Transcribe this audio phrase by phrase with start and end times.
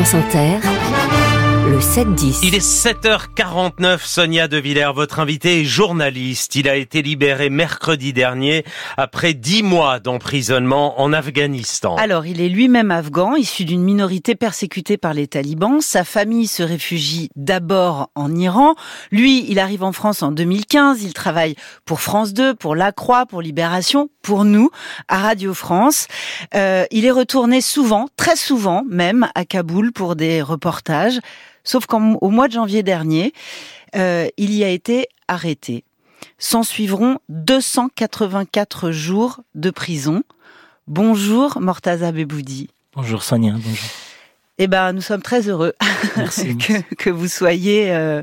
[0.00, 0.79] France Inter,
[1.70, 2.40] le 7-10.
[2.42, 6.56] Il est 7h49, Sonia De Villers, votre invité est journaliste.
[6.56, 8.64] Il a été libéré mercredi dernier
[8.96, 11.94] après dix mois d'emprisonnement en Afghanistan.
[11.96, 15.80] Alors, il est lui-même afghan, issu d'une minorité persécutée par les talibans.
[15.80, 18.74] Sa famille se réfugie d'abord en Iran.
[19.12, 21.04] Lui, il arrive en France en 2015.
[21.04, 24.70] Il travaille pour France 2, pour La Croix, pour Libération, pour nous,
[25.06, 26.08] à Radio France.
[26.56, 31.20] Euh, il est retourné souvent, très souvent même, à Kaboul pour des reportages.
[31.64, 31.98] Sauf qu'au
[32.30, 33.32] mois de janvier dernier,
[33.96, 35.84] euh, il y a été arrêté.
[36.38, 40.22] S'en suivront 284 jours de prison.
[40.86, 42.68] Bonjour Mortaza Beboudi.
[42.94, 43.88] Bonjour Sonia, bonjour.
[44.58, 48.22] Eh ben, nous sommes très heureux que, que, vous soyez euh,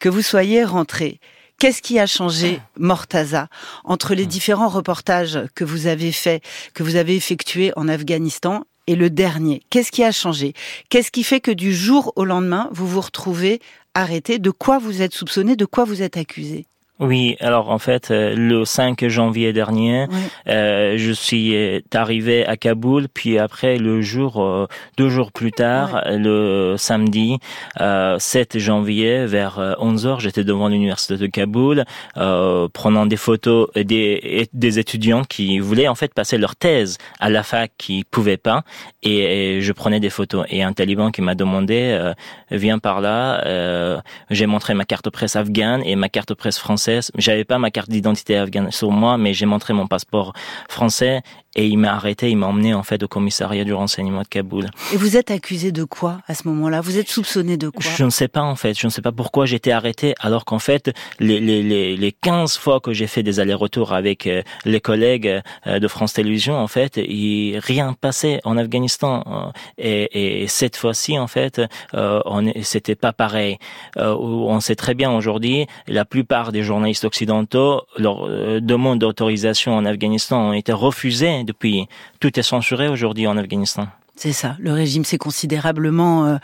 [0.00, 1.20] que vous soyez rentré.
[1.58, 3.48] Qu'est-ce qui a changé, Mortaza,
[3.84, 6.42] entre les différents reportages que vous avez faits,
[6.74, 9.62] que vous avez effectués en Afghanistan et le dernier.
[9.70, 10.54] Qu'est-ce qui a changé?
[10.88, 13.60] Qu'est-ce qui fait que du jour au lendemain, vous vous retrouvez
[13.94, 14.38] arrêté?
[14.38, 15.56] De quoi vous êtes soupçonné?
[15.56, 16.66] De quoi vous êtes accusé?
[16.98, 20.06] Oui, alors en fait, euh, le 5 janvier dernier,
[20.48, 24.66] euh, je suis euh, arrivé à Kaboul, puis après le jour, euh,
[24.96, 27.38] deux jours plus tard, le samedi
[27.78, 35.24] 7 janvier, vers 11h, j'étais devant l'université de Kaboul, prenant des photos des, des étudiants
[35.24, 38.62] qui voulaient en fait passer leur thèse à la fac, qui pouvaient pas,
[39.02, 40.46] et, et je prenais des photos.
[40.48, 42.12] Et un taliban qui m'a demandé,
[42.50, 46.85] viens par là, j'ai montré ma carte presse afghane et ma carte presse française
[47.16, 50.32] j'avais pas ma carte d'identité afghane sur moi, mais j'ai montré mon passeport
[50.68, 51.22] français
[51.56, 54.66] et il m'a arrêté, il m'a emmené en fait au commissariat du renseignement de Kaboul.
[54.92, 56.82] Et vous êtes accusé de quoi à ce moment-là?
[56.82, 57.82] Vous êtes soupçonné de quoi?
[57.96, 60.44] Je ne sais pas en fait, je ne sais pas pourquoi j'ai été arrêté alors
[60.44, 64.42] qu'en fait les, les, les, les 15 fois que j'ai fait des allers-retours avec euh,
[64.66, 70.42] les collègues euh, de France Télévisions en fait, il rien passé en Afghanistan euh, et,
[70.42, 71.62] et cette fois-ci en fait,
[71.94, 73.58] on c'était pas pareil.
[73.96, 78.28] on sait très bien aujourd'hui, la plupart des journalistes occidentaux leur
[78.60, 81.88] demande d'autorisation en Afghanistan ont été refusées depuis.
[82.20, 83.88] Tout est censuré aujourd'hui en Afghanistan.
[84.18, 86.36] C'est ça, le régime s'est considérablement euh,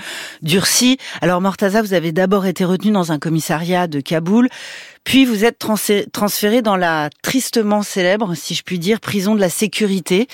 [0.43, 0.99] durci.
[1.23, 4.51] Alors Mortaza, vous avez d'abord été retenu dans un commissariat de Kaboul,
[5.05, 5.59] puis vous êtes
[6.13, 10.29] transféré dans la tristement célèbre, si je puis dire, prison de la sécurité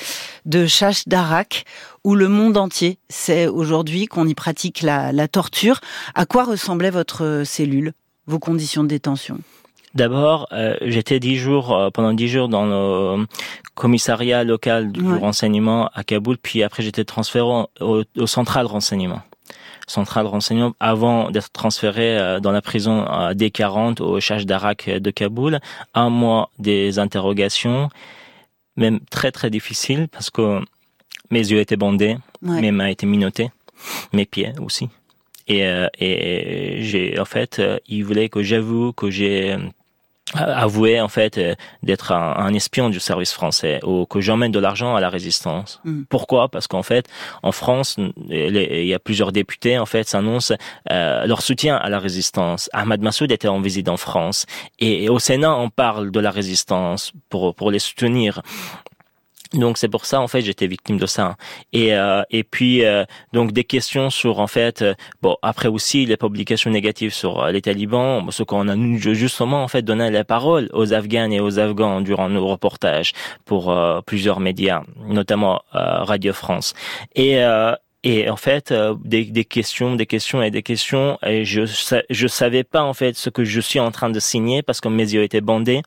[0.46, 1.64] de Chash Darak,
[2.02, 5.80] où le monde entier sait aujourd'hui qu'on y pratique la, la torture.
[6.16, 7.92] À quoi ressemblait votre cellule,
[8.26, 9.38] vos conditions de détention?
[9.94, 13.26] D'abord, euh, j'étais dix jours euh, pendant dix jours dans le
[13.74, 17.46] commissariat local du renseignement à Kaboul, puis après j'étais transféré
[17.80, 19.22] au, au central renseignement
[19.86, 25.60] central renseignement avant d'être transféré euh, dans la prison D40 au Chach d'Arak de Kaboul.
[25.94, 27.88] Un mois des interrogations,
[28.76, 30.60] même très très difficile parce que
[31.30, 33.50] mes yeux étaient bandés, mes mains étaient minottées,
[34.12, 34.90] mes pieds aussi.
[35.46, 35.62] Et,
[35.98, 39.56] et j'ai en fait, il voulait que j'avoue que j'ai
[40.34, 44.94] avoué en fait euh, d'être un, espion du service français ou que j'emmène de l'argent
[44.94, 45.80] à la résistance.
[45.84, 46.02] Mm.
[46.08, 46.48] Pourquoi?
[46.48, 47.06] Parce qu'en fait,
[47.42, 47.96] en France,
[48.28, 50.54] il y a plusieurs députés en fait s'annoncent
[50.90, 52.70] euh, leur soutien à la résistance.
[52.72, 54.46] Ahmad Massoud était en visite en France
[54.78, 58.42] et, au Sénat on parle de la résistance pour pour les soutenir.
[59.54, 61.36] Donc c'est pour ça en fait j'étais victime de ça
[61.72, 66.04] et euh, et puis euh, donc des questions sur en fait euh, bon après aussi
[66.04, 68.74] les publications négatives sur les talibans ce qu'on a
[69.14, 73.12] justement en fait donné la parole aux Afghans et aux Afghans durant nos reportages
[73.46, 73.74] pour
[74.06, 76.74] plusieurs médias notamment Radio France
[77.14, 77.40] et
[78.04, 78.72] et en fait,
[79.04, 81.18] des, des, questions, des questions et des questions.
[81.26, 81.62] Et je
[82.08, 84.88] je savais pas en fait ce que je suis en train de signer parce que
[84.88, 85.82] mes yeux étaient bandés.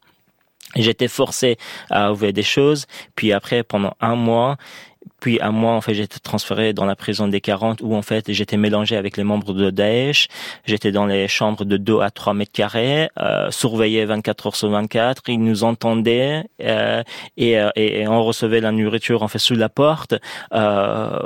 [0.76, 1.58] J'étais forcé
[1.90, 2.86] à ouvrir des choses.
[3.16, 4.58] Puis après, pendant un mois,
[5.22, 8.32] puis à moi, en fait, j'étais transféré dans la prison des 40 où en fait
[8.34, 10.28] j'étais mélangé avec les membres de Daesh.
[10.66, 14.70] J'étais dans les chambres de 2 à 3 mètres carrés, euh, surveillé 24 heures sur
[14.72, 15.22] 24.
[15.28, 17.04] Ils nous entendaient euh,
[17.38, 20.16] et, euh, et, on recevait la nourriture en fait sous la porte.
[20.54, 21.20] Euh,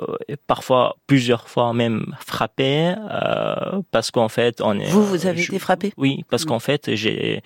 [0.45, 4.89] parfois, plusieurs fois même frappé euh, parce qu'en fait on est.
[4.89, 5.93] Vous, vous avez été frappé?
[5.95, 7.41] Oui, parce qu'en fait j'ai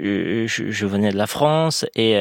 [0.00, 2.20] je, je, venais de la France et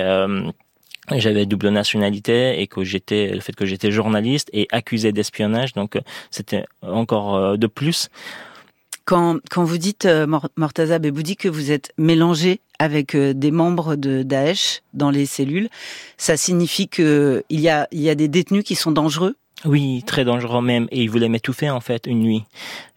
[1.20, 5.96] j'avais double nationalité et que j'étais le fait que j'étais journaliste et accusé d'espionnage donc
[5.96, 8.10] euh, c'était encore euh, de plus
[9.06, 14.24] quand, quand vous dites euh, Mortaza Beboudi que vous êtes mélangé avec des membres de
[14.24, 15.70] Daesh dans les cellules,
[16.18, 19.36] ça signifie que il y a il y a des détenus qui sont dangereux?
[19.66, 22.44] Oui, très dangereux même et ils voulaient m'étouffer en fait une nuit.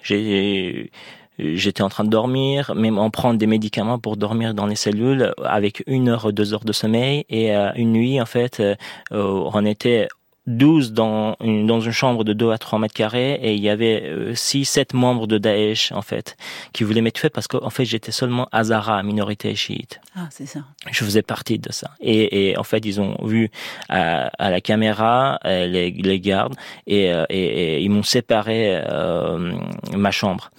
[0.03, 0.91] J'ai
[1.39, 5.33] j'étais en train de dormir, même en prendre des médicaments pour dormir dans les cellules
[5.45, 7.25] avec une heure, deux heures de sommeil.
[7.29, 8.75] Et euh, une nuit, en fait, euh,
[9.11, 10.09] on était
[10.47, 13.71] 12 dans une, dans une chambre de 2 à 3 mètres carrés et il y
[13.71, 16.37] avait 6, euh, 7 membres de Daesh, en fait,
[16.73, 20.01] qui voulaient fait parce qu'en fait, j'étais seulement Hazara, minorité chiite.
[20.15, 20.61] Ah, c'est ça.
[20.91, 21.91] Je faisais partie de ça.
[22.01, 23.51] Et, et en fait, ils ont vu
[23.89, 26.55] à, à la caméra euh, les, les gardes
[26.87, 29.55] et, et, et ils m'ont séparé euh,
[29.97, 30.51] ma chambre.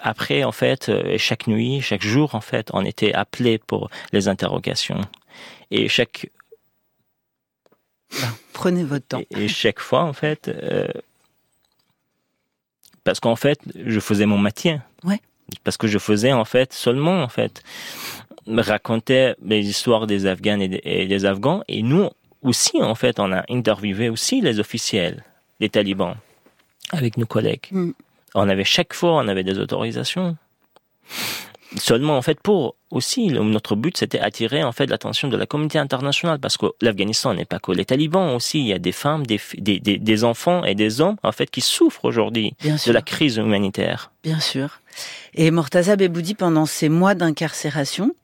[0.00, 5.00] Après, en fait, chaque nuit, chaque jour, en fait, on était appelé pour les interrogations.
[5.70, 6.30] Et chaque
[8.52, 9.22] Prenez votre temps.
[9.30, 10.88] Et, chaque fois, en fait, euh,
[13.04, 14.82] parce qu'en fait, je faisais mon maintien.
[15.04, 15.20] Ouais.
[15.64, 17.62] Parce que je faisais, en fait, seulement, en fait,
[18.46, 20.68] raconter les histoires des Afghans et
[21.06, 21.62] des, Afghans.
[21.68, 22.10] Et nous
[22.42, 25.24] aussi, en fait, on a interviewé aussi les officiels
[25.60, 26.16] des talibans
[26.90, 27.68] avec nos collègues.
[27.70, 27.90] Mm.
[28.34, 30.36] On avait chaque fois, on avait des autorisations.
[31.76, 35.78] Seulement, en fait, pour aussi, notre but, c'était attirer, en fait, l'attention de la communauté
[35.78, 38.58] internationale, parce que l'Afghanistan n'est pas que les talibans aussi.
[38.58, 41.60] Il y a des femmes, des, des, des, enfants et des hommes, en fait, qui
[41.60, 44.10] souffrent aujourd'hui de la crise humanitaire.
[44.24, 44.80] Bien sûr.
[45.34, 48.16] Et Mortaza Beboudi, pendant ces mois d'incarcération,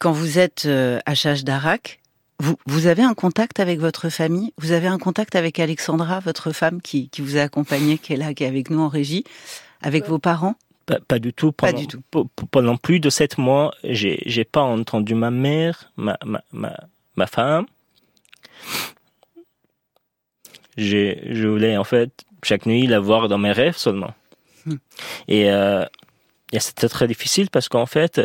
[0.00, 1.14] quand vous êtes euh, à
[1.44, 1.99] d'Arak,
[2.40, 4.52] vous, vous avez un contact avec votre famille?
[4.58, 8.16] Vous avez un contact avec Alexandra, votre femme qui, qui vous a accompagné, qui est
[8.16, 9.24] là, qui est avec nous en régie,
[9.82, 10.56] avec vos parents?
[11.06, 11.52] Pas, du tout.
[11.52, 12.02] Pendant, pas du tout.
[12.50, 16.76] Pendant plus de sept mois, j'ai, j'ai pas entendu ma mère, ma, ma, ma,
[17.14, 17.66] ma femme.
[20.76, 22.10] J'ai, je voulais en fait
[22.42, 24.14] chaque nuit la voir dans mes rêves seulement.
[24.66, 24.76] Hmm.
[25.28, 25.84] Et, euh,
[26.52, 28.20] et c'était très difficile parce qu'en fait,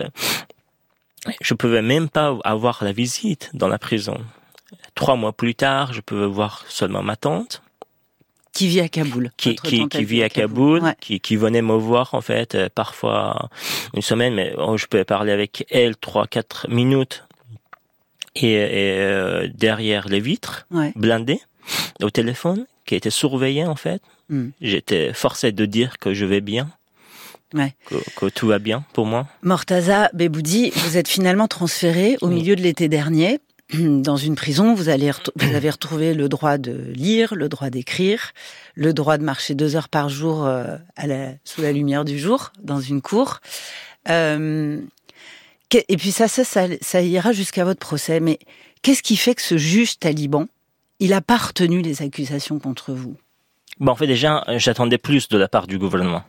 [1.41, 4.17] je pouvais même pas avoir la visite dans la prison.
[4.93, 7.61] Trois mois plus tard, je pouvais voir seulement ma tante
[8.55, 9.31] qui vit à Kaboul.
[9.35, 13.49] Qui, qui, qui vit à Kaboul, qui, qui venait me voir en fait euh, parfois
[13.93, 17.25] une semaine, mais oh, je pouvais parler avec elle trois quatre minutes
[18.33, 21.41] et, et euh, derrière les vitres blindées
[22.01, 24.01] au téléphone qui était surveillé en fait.
[24.29, 24.49] Hmm.
[24.61, 26.69] J'étais forcé de dire que je vais bien.
[27.53, 27.73] Ouais.
[27.85, 29.27] Que, que, tout va bien pour moi.
[29.43, 33.39] Mortaza Beboudi, vous êtes finalement transféré au milieu de l'été dernier
[33.73, 38.31] dans une prison, vous, allez vous avez retrouvé le droit de lire, le droit d'écrire,
[38.75, 42.19] le droit de marcher deux heures par jour euh, à la, sous la lumière du
[42.19, 43.39] jour dans une cour.
[44.09, 44.79] Euh,
[45.89, 48.19] et puis ça, ça, ça, ira jusqu'à votre procès.
[48.19, 48.39] Mais
[48.81, 50.45] qu'est-ce qui fait que ce juge taliban,
[50.99, 53.17] il a pas retenu les accusations contre vous?
[53.79, 56.23] Bon, en fait, déjà, j'attendais plus de la part du gouvernement.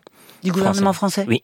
[0.47, 1.43] Du gouvernement français, Oui.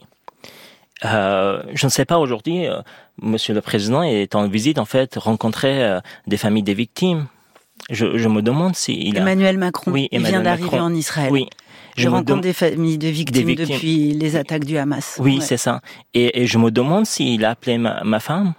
[1.04, 2.80] Euh, je ne sais pas aujourd'hui, euh,
[3.20, 7.26] Monsieur le Président est en visite en fait rencontrer euh, des familles des victimes.
[7.90, 11.32] Je, je me demande si Emmanuel Macron oui, il vient d'arriver en Israël.
[11.32, 11.48] Oui.
[11.96, 15.18] Je, rencontre des familles de victimes, depuis les attaques du Hamas.
[15.18, 15.82] Oui, c'est ça.
[16.14, 18.54] Et, et, je me demande s'il a appelé ma, ma, femme,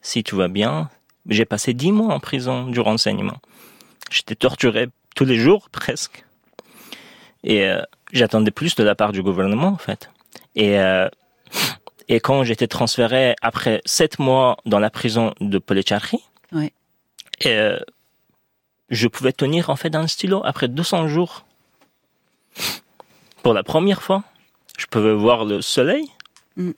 [0.00, 0.88] si tout va bien.
[1.28, 3.36] J'ai passé dix mois en prison du renseignement.
[4.10, 6.24] J'étais torturé tous les jours presque.
[7.44, 7.68] Et
[8.12, 10.10] j'attendais plus de la part du gouvernement en fait.
[10.54, 11.08] Et euh,
[12.08, 16.18] et quand j'étais transféré après sept mois dans la prison de Polecharki,
[16.52, 16.72] ouais.
[17.46, 17.78] euh,
[18.90, 21.44] je pouvais tenir en fait un stylo après 200 jours.
[23.42, 24.24] Pour la première fois,
[24.78, 26.06] je pouvais voir le soleil
[26.56, 26.72] mm.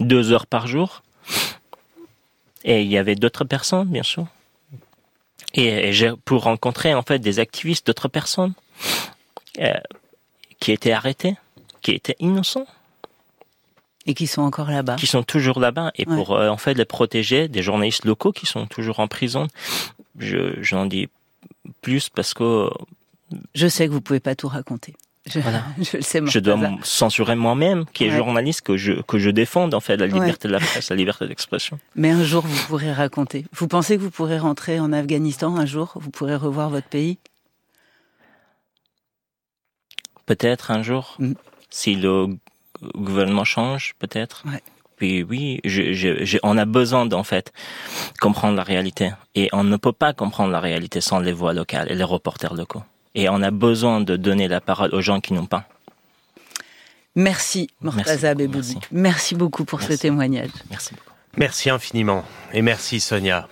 [0.00, 1.02] deux heures par jour.
[2.64, 4.26] Et il y avait d'autres personnes, bien sûr.
[5.54, 8.52] Et, j'ai pour rencontrer en fait des activistes d'autres personnes
[9.58, 9.74] euh,
[10.60, 11.36] qui étaient arrêtés,
[11.82, 12.66] qui étaient innocents.
[14.06, 14.96] Et qui sont encore là-bas.
[14.96, 15.92] Qui sont toujours là-bas.
[15.96, 19.48] Et pour euh, en fait les protéger des journalistes locaux qui sont toujours en prison,
[20.18, 21.08] je j'en dis
[21.82, 22.70] plus parce que
[23.54, 24.94] je sais que vous pouvez pas tout raconter.
[25.26, 25.62] Je, voilà.
[25.78, 26.20] je le sais.
[26.24, 30.06] Je dois censurer moi-même, qui est journaliste, que je que je défende en fait la
[30.06, 31.78] liberté de la presse, la liberté d'expression.
[31.94, 33.44] Mais un jour vous pourrez raconter.
[33.52, 35.92] Vous pensez que vous pourrez rentrer en Afghanistan un jour?
[35.96, 37.18] Vous pourrez revoir votre pays?
[40.28, 41.32] Peut-être un jour, mm.
[41.70, 42.26] si le
[42.94, 44.44] gouvernement change peut-être.
[44.46, 44.62] Ouais.
[44.96, 47.52] Puis oui, je, on a besoin d'en fait
[48.20, 49.12] comprendre la réalité.
[49.34, 52.54] Et on ne peut pas comprendre la réalité sans les voix locales et les reporters
[52.54, 52.82] locaux.
[53.14, 55.64] Et on a besoin de donner la parole aux gens qui n'ont pas.
[57.14, 58.78] Merci, Mortaza Beboudi.
[58.92, 59.34] Merci.
[59.34, 60.50] beaucoup pour ce témoignage.
[60.70, 61.14] Merci beaucoup.
[61.36, 62.24] Merci infiniment.
[62.52, 63.46] Et merci, Sonia.